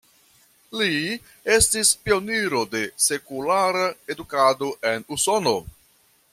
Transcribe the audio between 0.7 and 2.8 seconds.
Li estis pioniro